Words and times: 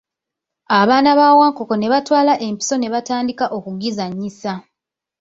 Abaana 0.79 1.09
ba 1.19 1.27
Wankoko 1.39 1.73
ne 1.77 1.87
batwala 1.93 2.33
empiso 2.47 2.75
ne 2.77 2.87
batandika 2.93 3.45
okugizannyisa. 3.57 4.53